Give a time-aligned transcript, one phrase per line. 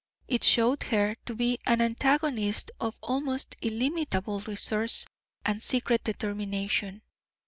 [0.27, 5.05] It showed her to be an antagonist of almost illimitable resource
[5.45, 7.03] and secret determination.